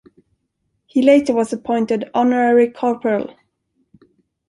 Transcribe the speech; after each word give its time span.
He 0.87 1.03
later 1.03 1.35
was 1.35 1.53
appointed 1.53 2.09
honorary 2.15 2.71
corporal. 2.71 3.35